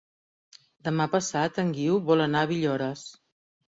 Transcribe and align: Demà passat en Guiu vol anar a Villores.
Demà 0.87 1.05
passat 1.15 1.61
en 1.65 1.69
Guiu 1.75 1.99
vol 2.11 2.25
anar 2.25 2.43
a 2.47 2.51
Villores. 2.53 3.05